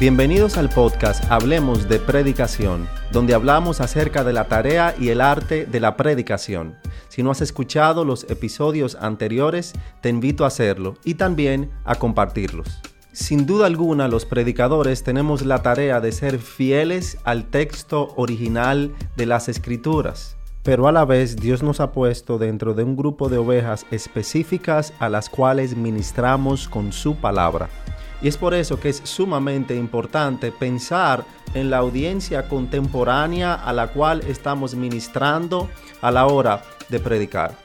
[0.00, 5.66] Bienvenidos al podcast Hablemos de Predicación, donde hablamos acerca de la tarea y el arte
[5.66, 6.76] de la predicación.
[7.08, 12.80] Si no has escuchado los episodios anteriores, te invito a hacerlo y también a compartirlos.
[13.10, 19.26] Sin duda alguna, los predicadores tenemos la tarea de ser fieles al texto original de
[19.26, 23.38] las escrituras, pero a la vez Dios nos ha puesto dentro de un grupo de
[23.38, 27.68] ovejas específicas a las cuales ministramos con su palabra.
[28.20, 33.88] Y es por eso que es sumamente importante pensar en la audiencia contemporánea a la
[33.88, 35.68] cual estamos ministrando
[36.00, 37.56] a la hora de predicar.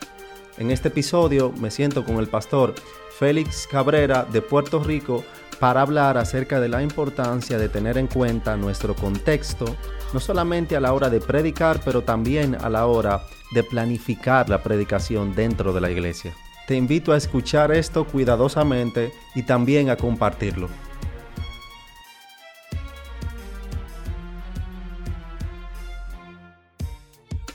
[0.57, 2.75] En este episodio me siento con el pastor
[3.17, 5.23] Félix Cabrera de Puerto Rico
[5.59, 9.65] para hablar acerca de la importancia de tener en cuenta nuestro contexto,
[10.13, 13.23] no solamente a la hora de predicar, pero también a la hora
[13.53, 16.35] de planificar la predicación dentro de la iglesia.
[16.67, 20.69] Te invito a escuchar esto cuidadosamente y también a compartirlo.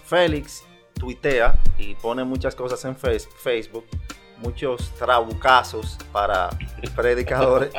[0.04, 3.84] Félix tuitea y pone muchas cosas en Facebook,
[4.38, 6.50] muchos trabucazos para
[6.96, 7.70] predicadores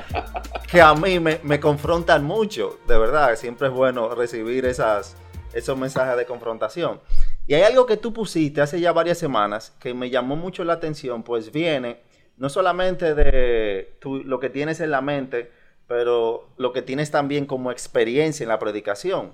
[0.71, 5.15] que a mí me, confrontan mucho, de verdad, siempre es bueno recibir esas,
[5.53, 7.01] esos mensajes de confrontación.
[7.49, 10.73] Y hay algo que tú pusiste hace ya varias semanas que me llamó mucho la
[10.73, 11.99] atención, pues viene
[12.37, 15.51] no solamente de lo que tienes en la mente,
[15.87, 19.31] pero lo que tienes también como experiencia en la predicación.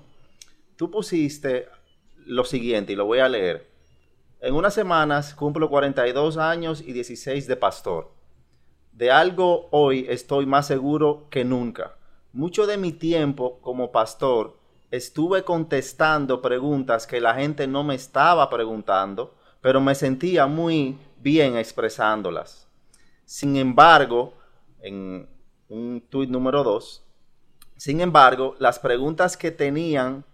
[0.76, 1.68] Tú pusiste
[2.24, 3.68] lo siguiente, y lo voy a leer.
[4.40, 8.12] En unas semanas cumplo 42 años y 16 de pastor.
[8.92, 11.98] De algo hoy estoy más seguro que nunca.
[12.32, 14.56] Mucho de mi tiempo como pastor
[14.90, 21.56] estuve contestando preguntas que la gente no me estaba preguntando, pero me sentía muy bien
[21.56, 22.68] expresándolas.
[23.24, 24.34] Sin embargo,
[24.80, 25.28] en
[25.68, 27.02] un tuit número 2,
[27.76, 30.24] sin embargo, las preguntas que tenían,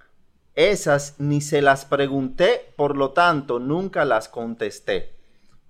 [0.54, 5.16] esas ni se las pregunté, por lo tanto, nunca las contesté.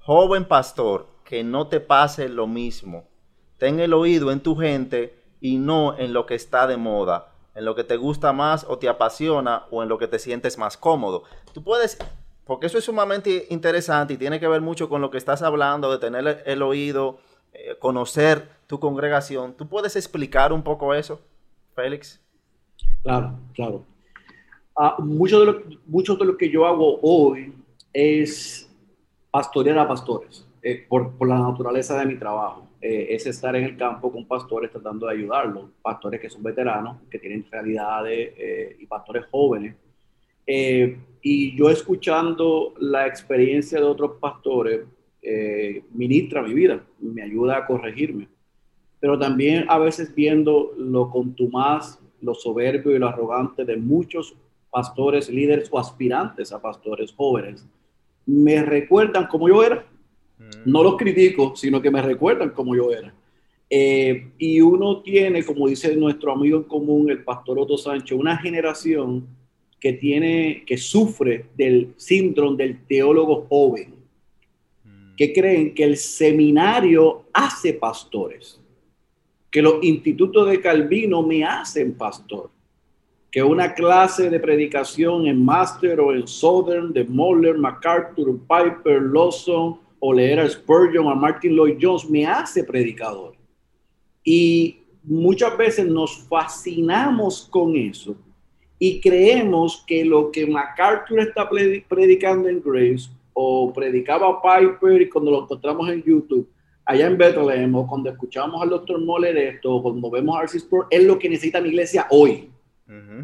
[0.01, 3.09] Joven pastor, que no te pase lo mismo.
[3.59, 7.65] Ten el oído en tu gente y no en lo que está de moda en
[7.65, 10.77] lo que te gusta más o te apasiona o en lo que te sientes más
[10.77, 11.25] cómodo.
[11.53, 11.99] Tú puedes,
[12.45, 15.91] porque eso es sumamente interesante y tiene que ver mucho con lo que estás hablando,
[15.91, 17.19] de tener el oído,
[17.53, 19.55] eh, conocer tu congregación.
[19.55, 21.21] ¿Tú puedes explicar un poco eso,
[21.75, 22.21] Félix?
[23.03, 23.85] Claro, claro.
[24.75, 27.53] Ah, mucho, de lo, de lo que yo hago hoy
[27.93, 28.71] es
[29.31, 32.72] pastorear a pastores, eh, por la naturaleza de mi trabajo.
[32.85, 36.97] Eh, es estar en el campo con pastores tratando de ayudarlos, pastores que son veteranos,
[37.09, 39.77] que tienen realidades eh, y pastores jóvenes.
[40.45, 44.81] Eh, y yo escuchando la experiencia de otros pastores,
[45.95, 48.27] ministra mi vida, me ayuda a corregirme.
[48.99, 54.35] Pero también a veces viendo lo contumaz, lo soberbio y lo arrogante de muchos
[54.69, 57.65] pastores, líderes o aspirantes a pastores jóvenes,
[58.27, 59.87] me recuerdan cómo yo era
[60.65, 63.13] no los critico, sino que me recuerdan como yo era.
[63.69, 68.37] Eh, y uno tiene, como dice nuestro amigo en común, el pastor Otto Sánchez, una
[68.37, 69.27] generación
[69.81, 73.95] que tiene, que sufre del síndrome del teólogo joven,
[74.85, 75.17] mm.
[75.17, 78.61] que creen que el seminario hace pastores,
[79.51, 82.51] que los institutos de Calvino me hacen pastor,
[83.31, 89.81] que una clase de predicación en Master o en Southern de Moller, MacArthur, Piper, Lawson,
[90.05, 93.35] o leer a Spurgeon a Martin Lloyd Jones me hace predicador.
[94.25, 98.17] Y muchas veces nos fascinamos con eso
[98.81, 101.49] y creemos que lo que MacArthur está
[101.89, 106.49] predicando en Grace o predicaba Piper y cuando lo encontramos en YouTube
[106.85, 110.69] allá en Bethlehem o cuando escuchamos al doctor Moller esto o cuando vemos a Arcis
[110.91, 112.51] es lo que necesita mi iglesia hoy.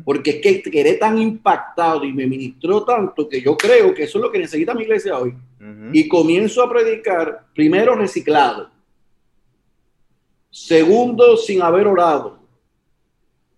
[0.04, 4.18] Porque es que quedé tan impactado y me ministró tanto que yo creo que eso
[4.18, 5.34] es lo que necesita mi iglesia hoy.
[5.92, 8.70] Y comienzo a predicar, primero reciclado,
[10.50, 12.38] segundo sin haber orado,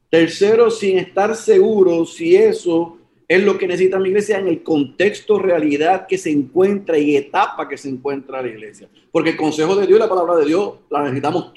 [0.08, 2.98] tercero sin estar seguro si eso
[3.28, 7.68] es lo que necesita mi iglesia en el contexto, realidad que se encuentra y etapa
[7.68, 8.88] que se encuentra la iglesia.
[9.12, 11.54] Porque el consejo de Dios y la palabra de Dios la necesitamos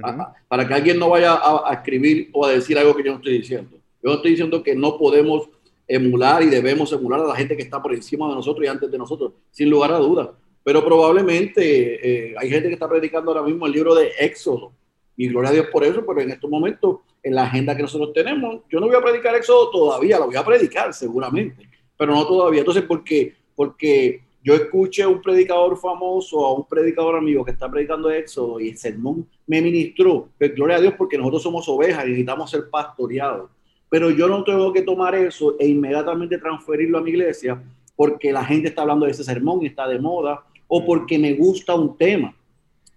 [0.00, 0.26] todo.
[0.48, 3.38] Para que alguien no vaya a, escribir o a decir algo que yo no estoy
[3.38, 3.76] diciendo.
[4.02, 5.48] Yo estoy diciendo que no podemos
[5.86, 8.90] emular y debemos emular a la gente que está por encima de nosotros y antes
[8.90, 10.28] de nosotros, sin lugar a dudas.
[10.62, 14.72] Pero probablemente eh, hay gente que está predicando ahora mismo el libro de Éxodo.
[15.16, 18.12] Y gloria a Dios por eso, pero en estos momentos, en la agenda que nosotros
[18.12, 22.26] tenemos, yo no voy a predicar Éxodo todavía, lo voy a predicar seguramente, pero no
[22.26, 22.60] todavía.
[22.60, 23.34] Entonces, ¿por qué?
[23.54, 28.10] Porque yo escuché a un predicador famoso, o a un predicador amigo que está predicando
[28.10, 32.08] Éxodo y el sermón me ministró, pues gloria a Dios porque nosotros somos ovejas y
[32.08, 33.50] necesitamos ser pastoreados.
[33.88, 37.62] Pero yo no tengo que tomar eso e inmediatamente transferirlo a mi iglesia
[37.96, 41.32] porque la gente está hablando de ese sermón y está de moda o porque me
[41.32, 42.34] gusta un tema.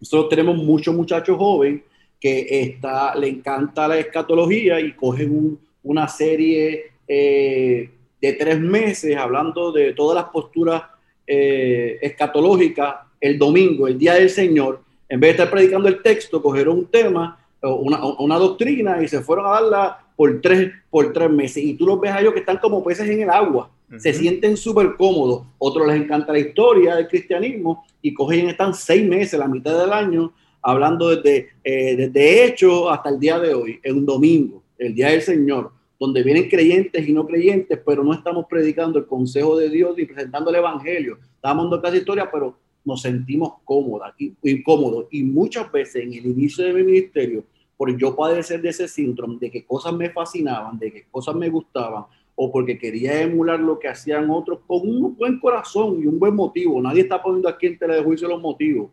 [0.02, 1.82] Nosotros tenemos muchos muchachos jóvenes
[2.20, 7.90] que está, le encanta la escatología y cogen una serie eh,
[8.20, 10.84] de tres meses hablando de todas las posturas
[11.28, 16.42] eh, escatológicas el domingo, el día del Señor, en vez de estar predicando el texto,
[16.42, 21.30] cogieron un tema, una, una doctrina y se fueron a darla por tres, por tres
[21.30, 21.64] meses.
[21.64, 24.58] Y tú los ves a ellos que están como peces en el agua, se sienten
[24.58, 25.44] súper cómodos.
[25.58, 29.94] Otros les encanta la historia del cristianismo y cogen, están seis meses, la mitad del
[29.94, 34.94] año, hablando desde, eh, desde hecho hasta el día de hoy, en un domingo, el
[34.94, 39.58] día del Señor donde vienen creyentes y no creyentes, pero no estamos predicando el consejo
[39.58, 41.18] de Dios ni presentando el evangelio.
[41.36, 42.56] Estamos dando casi historia, pero
[42.86, 44.14] nos sentimos cómodas,
[44.44, 45.08] incómodos.
[45.12, 47.44] Y muchas veces en el inicio de mi ministerio,
[47.76, 51.50] por yo padecer de ese síndrome, de que cosas me fascinaban, de que cosas me
[51.50, 52.06] gustaban,
[52.36, 56.36] o porque quería emular lo que hacían otros con un buen corazón y un buen
[56.36, 56.80] motivo.
[56.80, 58.92] Nadie está poniendo aquí en tela de juicio los motivos,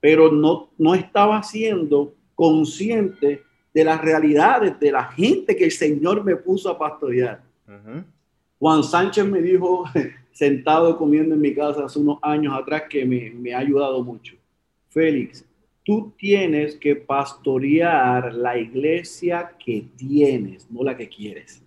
[0.00, 6.24] pero no, no estaba siendo consciente de las realidades de la gente que el Señor
[6.24, 7.42] me puso a pastorear.
[8.58, 9.84] Juan Sánchez me dijo,
[10.32, 14.34] sentado comiendo en mi casa hace unos años atrás, que me, me ha ayudado mucho.
[14.88, 15.44] Félix,
[15.84, 21.64] tú tienes que pastorear la iglesia que tienes, no la que quieres.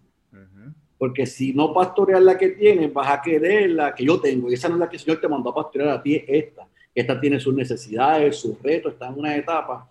[0.97, 4.49] Porque si no pastoreas la que tienes, vas a querer la que yo tengo.
[4.49, 6.65] Y esa no es la que el Señor te mandó a pastorear a ti, esta.
[6.95, 9.89] Esta tiene sus necesidades, sus retos, está en una etapa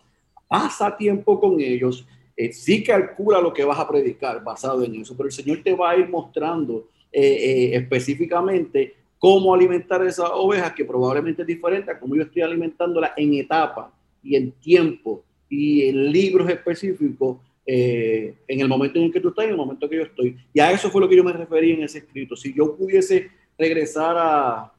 [0.53, 2.07] pasa tiempo con ellos,
[2.37, 5.73] eh, sí calcula lo que vas a predicar basado en eso, pero el Señor te
[5.73, 11.91] va a ir mostrando eh, eh, específicamente cómo alimentar esas ovejas, que probablemente es diferente
[11.91, 18.37] a cómo yo estoy alimentándolas en etapa y en tiempo y en libros específicos en
[18.47, 20.37] el momento en el que tú estás y en el momento que yo estoy.
[20.53, 22.37] Y a eso fue lo que yo me referí en ese escrito.
[22.37, 24.73] Si yo pudiese regresar a,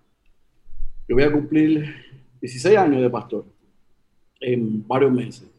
[1.08, 1.96] yo voy a cumplir
[2.42, 3.46] 16 años de pastor
[4.40, 5.53] en varios meses.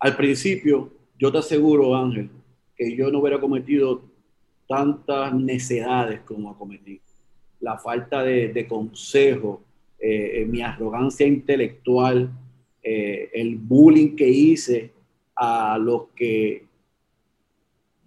[0.00, 2.30] Al principio, yo te aseguro, Ángel,
[2.74, 4.02] que yo no hubiera cometido
[4.66, 7.00] tantas necedades como cometí.
[7.60, 9.60] La falta de, consejo,
[9.98, 12.30] eh, mi arrogancia intelectual,
[12.82, 14.92] eh, el bullying que hice
[15.36, 16.64] a los que,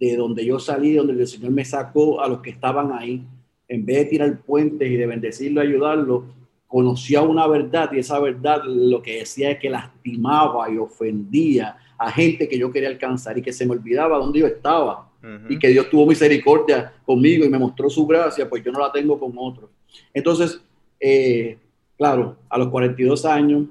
[0.00, 3.24] de donde yo salí, donde el Señor me sacó, a los que estaban ahí,
[3.68, 6.24] en vez de tirar puentes y de bendecirlo, ayudarlo,
[6.66, 12.10] conocía una verdad y esa verdad lo que decía es que lastimaba y ofendía a
[12.10, 15.10] gente que yo quería alcanzar y que se me olvidaba dónde yo estaba.
[15.48, 18.92] Y que Dios tuvo misericordia conmigo y me mostró su gracia, pues yo no la
[18.92, 19.70] tengo con otros.
[20.12, 20.60] Entonces,
[21.00, 21.56] eh,
[21.96, 23.66] claro, a los 42 años,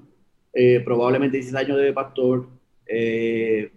[0.51, 2.47] eh, probablemente 16 años de pastor,
[2.87, 3.71] eh,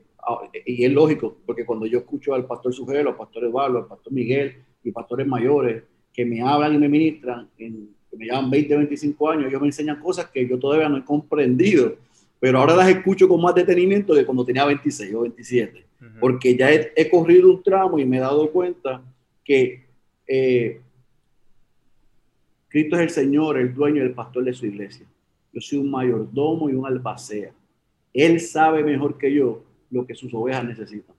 [0.64, 4.12] y es lógico, porque cuando yo escucho al pastor Sujelo, al pastor Eduardo, al pastor
[4.12, 5.82] Miguel y pastores mayores
[6.12, 9.68] que me hablan y me ministran, en, que me llevan 20, 25 años, ellos me
[9.68, 11.96] enseñan cosas que yo todavía no he comprendido
[12.38, 15.84] pero ahora las escucho con más detenimiento de cuando tenía 26 o 27,
[16.20, 19.02] porque ya he, corrido un tramo y me he dado cuenta
[19.44, 19.86] que
[20.26, 20.80] eh,
[22.68, 25.06] Cristo es el Señor, el dueño y el pastor de su iglesia.
[25.52, 27.52] Yo soy un mayordomo y un albacea.
[28.12, 31.16] Él sabe mejor que yo lo que sus ovejas necesitan.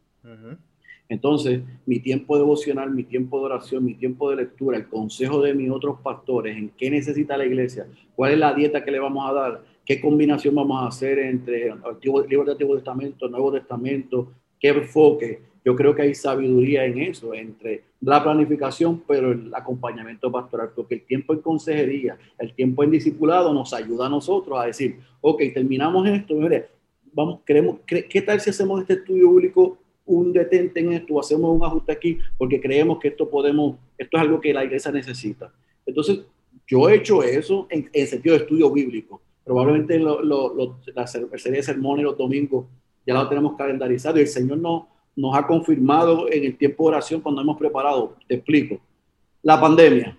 [1.09, 5.53] Entonces, mi tiempo devocional, mi tiempo de oración, mi tiempo de lectura, el consejo de
[5.53, 9.29] mis otros pastores, en qué necesita la iglesia, cuál es la dieta que le vamos
[9.29, 14.67] a dar, qué combinación vamos a hacer entre Antiguo, libro Antiguo Testamento, Nuevo Testamento, qué
[14.67, 15.39] enfoque.
[15.63, 20.95] Yo creo que hay sabiduría en eso, entre la planificación, pero el acompañamiento pastoral, porque
[20.95, 25.41] el tiempo en consejería, el tiempo en discipulado nos ayuda a nosotros a decir, ok,
[25.53, 26.67] terminamos esto, mire,
[27.13, 31.63] vamos, queremos, ¿qué tal si hacemos este estudio público un detente en esto, hacemos un
[31.63, 35.53] ajuste aquí, porque creemos que esto podemos, esto es algo que la iglesia necesita.
[35.85, 36.21] Entonces,
[36.65, 40.21] yo he hecho eso en, en sentido de estudio bíblico Probablemente lo,
[40.93, 42.65] la serie de sermones los domingos
[43.05, 44.83] ya lo tenemos calendarizado y el Señor nos,
[45.15, 48.17] nos ha confirmado en el tiempo de oración cuando hemos preparado.
[48.27, 48.77] Te explico.
[49.41, 50.17] La pandemia.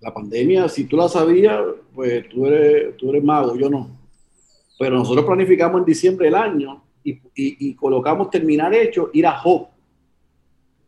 [0.00, 1.60] La pandemia, si tú la sabías,
[1.94, 3.90] pues tú eres, tú eres mago, yo no.
[4.78, 9.68] Pero nosotros planificamos en diciembre del año y, y, colocamos terminar hecho, ir a Job.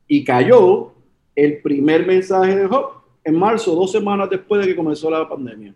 [0.08, 0.94] Y cayó
[1.36, 5.74] el primer mensaje de Job en marzo, dos semanas después de que comenzó la pandemia.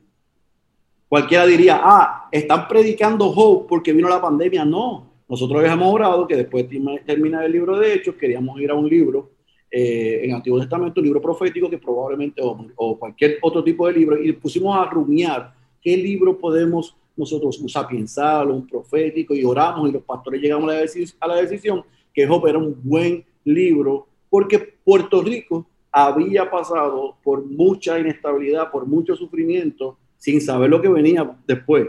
[1.08, 4.64] Cualquiera diría, ah, están predicando Job porque vino la pandemia.
[4.64, 8.74] No, nosotros habíamos orado que después de terminar el libro de Hechos, queríamos ir a
[8.74, 9.30] un libro
[9.70, 14.22] eh, en Antiguo Testamento, un libro profético que probablemente, o, cualquier otro tipo de libro,
[14.22, 19.92] y pusimos a rumiar qué libro podemos nosotros usar, pensar, un profético, y oramos, y
[19.92, 20.84] los pastores llegamos a la,
[21.20, 27.44] a la decisión que Job era un buen libro, porque Puerto Rico había pasado por
[27.44, 31.86] mucha inestabilidad, por mucho sufrimiento, sin saber lo que venía después,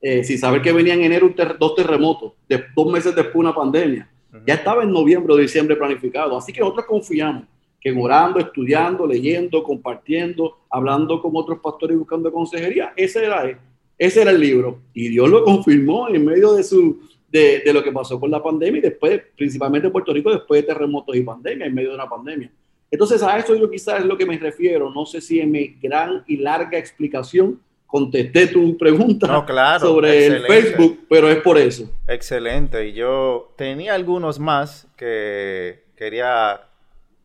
[0.00, 4.08] eh, sin saber que venía en enero dos terremotos, de, dos meses después una pandemia.
[4.46, 6.38] Ya estaba en noviembre o diciembre planificado.
[6.38, 7.42] Así que nosotros confiamos
[7.80, 13.58] que orando, estudiando, leyendo, compartiendo, hablando con otros pastores y buscando consejería, ese era,
[13.98, 14.78] ese era el libro.
[14.94, 18.40] Y Dios lo confirmó en medio de, su, de, de lo que pasó con la
[18.40, 21.94] pandemia y después, principalmente en Puerto Rico, después de terremotos y pandemia, en medio de
[21.96, 22.48] una pandemia.
[22.90, 24.90] Entonces, a eso yo quizás es lo que me refiero.
[24.90, 29.46] No sé si en mi gran y larga explicación contesté tu pregunta
[29.78, 31.90] sobre el Facebook, pero es por eso.
[32.06, 32.88] Excelente.
[32.88, 36.68] Y yo tenía algunos más que quería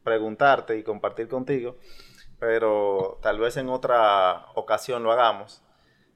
[0.03, 1.77] preguntarte y compartir contigo,
[2.39, 5.61] pero tal vez en otra ocasión lo hagamos.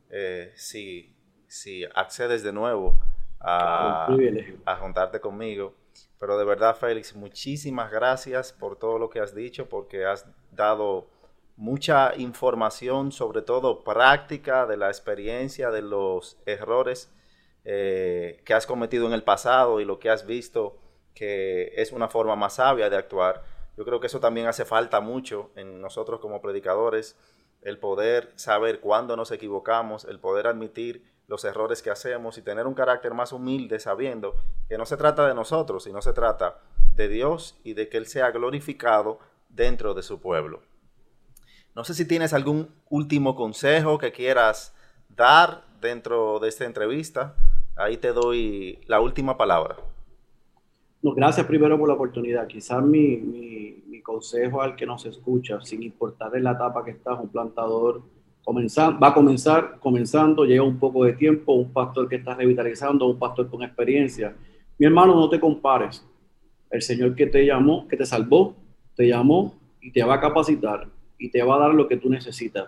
[0.09, 1.13] Eh, si,
[1.47, 2.99] si accedes de nuevo
[3.39, 4.07] a,
[4.65, 5.75] a juntarte conmigo.
[6.25, 11.05] Pero de verdad, Félix, muchísimas gracias por todo lo que has dicho, porque has dado
[11.55, 17.13] mucha información, sobre todo práctica de la experiencia, de los errores
[17.63, 20.79] eh, que has cometido en el pasado y lo que has visto
[21.13, 23.43] que es una forma más sabia de actuar.
[23.77, 27.19] Yo creo que eso también hace falta mucho en nosotros como predicadores,
[27.61, 32.67] el poder saber cuándo nos equivocamos, el poder admitir los errores que hacemos y tener
[32.67, 34.35] un carácter más humilde sabiendo
[34.69, 36.59] que no se trata de nosotros, sino se trata
[36.95, 40.61] de Dios y de que Él sea glorificado dentro de su pueblo.
[41.75, 44.73] No sé si tienes algún último consejo que quieras
[45.09, 47.35] dar dentro de esta entrevista.
[47.75, 49.75] Ahí te doy la última palabra.
[51.01, 52.47] No, gracias primero por la oportunidad.
[52.47, 57.19] Quizás mi, mi, mi consejo al que nos escucha, sin importar la etapa que estás,
[57.19, 58.01] un plantador,
[58.47, 63.17] va a comenzar comenzando, llega un poco de tiempo, un pastor que está revitalizando, un
[63.17, 64.35] pastor con experiencia.
[64.77, 66.05] Mi hermano, no te compares.
[66.69, 68.55] El Señor que te llamó, que te salvó,
[68.95, 70.87] te llamó y te va a capacitar
[71.17, 72.67] y te va a dar lo que tú necesitas.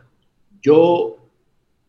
[0.62, 1.17] Yo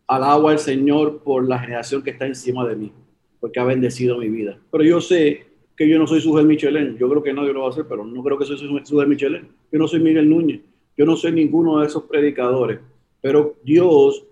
[0.06, 2.92] alabo al Señor por la generación que está encima de mí,
[3.40, 4.58] porque ha bendecido mi vida.
[4.70, 6.98] Pero yo sé que yo no soy Sujel Michelén.
[6.98, 9.48] Yo creo que nadie lo va a hacer, pero no creo que soy Sujel Michelén.
[9.72, 10.60] Yo no soy Miguel Núñez.
[10.96, 12.80] Yo no soy ninguno de esos predicadores
[13.20, 14.24] pero Dios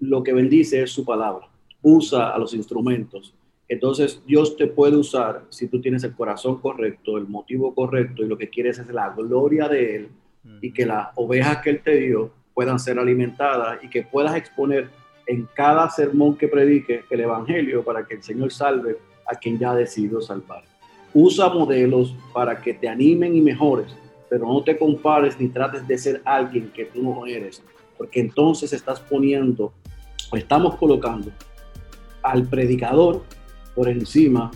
[0.00, 1.48] lo que bendice es su palabra.
[1.82, 3.34] Usa a los instrumentos.
[3.68, 8.28] Entonces Dios te puede usar si tú tienes el corazón correcto, el motivo correcto y
[8.28, 10.08] lo que quieres es la gloria de Él
[10.60, 14.88] y que las ovejas que Él te dio puedan ser alimentadas y que puedas exponer
[15.26, 19.70] en cada sermón que predique el Evangelio para que el Señor salve a quien ya
[19.70, 20.64] ha decidido salvar.
[21.14, 23.96] Usa modelos para que te animen y mejores,
[24.28, 27.62] pero no te compares ni trates de ser alguien que tú no eres
[27.96, 29.72] porque entonces estás poniendo
[30.30, 31.30] o estamos colocando
[32.22, 33.22] al predicador
[33.74, 34.50] por encima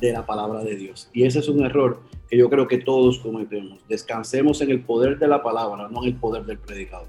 [0.00, 1.08] de la palabra de Dios.
[1.12, 3.80] Y ese es un error que yo creo que todos cometemos.
[3.88, 7.08] Descansemos en el poder de la palabra, no en el poder del predicador.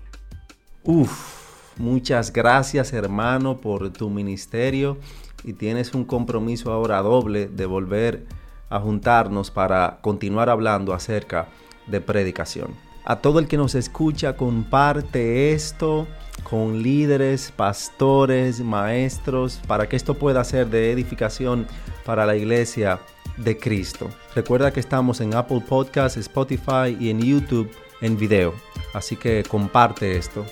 [0.84, 4.98] Uf, muchas gracias hermano por tu ministerio
[5.44, 8.26] y tienes un compromiso ahora doble de volver
[8.70, 11.48] a juntarnos para continuar hablando acerca
[11.88, 16.08] de predicación a todo el que nos escucha, comparte esto
[16.44, 21.66] con líderes, pastores, maestros, para que esto pueda ser de edificación
[22.06, 23.00] para la iglesia
[23.38, 24.12] de Cristo.
[24.36, 28.54] Recuerda que estamos en Apple Podcasts, Spotify y en YouTube en video.
[28.94, 30.46] Así que comparte esto.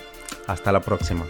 [0.48, 1.24] Hasta la próxima.